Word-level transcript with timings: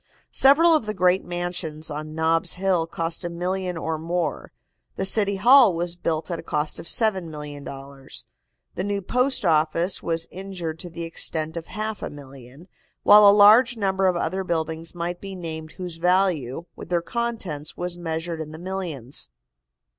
Several 0.33 0.75
of 0.75 0.87
the 0.87 0.95
great 0.95 1.23
mansions 1.23 1.91
on 1.91 2.15
Nob's 2.15 2.55
Hill 2.55 2.87
cost 2.87 3.23
a 3.23 3.29
million 3.29 3.77
or 3.77 3.99
more, 3.99 4.51
the 4.95 5.05
City 5.05 5.35
Hall 5.35 5.75
was 5.75 5.95
built 5.95 6.31
at 6.31 6.39
a 6.39 6.41
cost 6.41 6.79
of 6.79 6.87
$7,000,000, 6.87 8.25
the 8.73 8.83
new 8.83 8.99
Post 9.03 9.45
Office 9.45 10.01
was 10.01 10.27
injured 10.31 10.79
to 10.79 10.89
the 10.89 11.03
extent 11.03 11.55
of 11.55 11.67
half 11.67 12.01
a 12.01 12.09
million, 12.09 12.67
while 13.03 13.27
a 13.29 13.29
large 13.29 13.77
number 13.77 14.07
of 14.07 14.15
other 14.15 14.43
buildings 14.43 14.95
might 14.95 15.21
be 15.21 15.35
named 15.35 15.73
whose 15.73 15.97
value, 15.97 16.65
with 16.75 16.89
their 16.89 17.03
contents, 17.03 17.77
was 17.77 17.95
measured 17.95 18.41
in 18.41 18.49
the 18.49 18.57
millions. 18.57 19.29